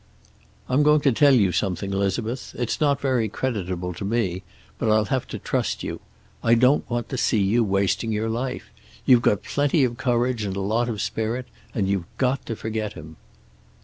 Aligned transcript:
"I'm 0.67 0.81
going 0.81 1.01
to 1.01 1.11
tell 1.11 1.35
you 1.35 1.51
something, 1.51 1.93
Elizabeth. 1.93 2.55
It's 2.57 2.81
not 2.81 2.99
very 2.99 3.29
creditable 3.29 3.93
to 3.93 4.03
me, 4.03 4.41
but 4.79 4.89
I'll 4.89 5.05
have 5.05 5.27
to 5.27 5.37
trust 5.37 5.83
you. 5.83 6.01
I 6.43 6.55
don't 6.55 6.89
want 6.89 7.07
to 7.09 7.19
see 7.19 7.37
you 7.37 7.63
wasting 7.63 8.11
your 8.11 8.27
life. 8.27 8.71
You've 9.05 9.21
got 9.21 9.43
plenty 9.43 9.83
of 9.83 9.97
courage 9.97 10.43
and 10.43 10.55
a 10.55 10.59
lot 10.59 10.89
of 10.89 11.03
spirit. 11.03 11.45
And 11.75 11.87
you've 11.87 12.05
got 12.17 12.47
to 12.47 12.55
forget 12.55 12.93
him." 12.93 13.17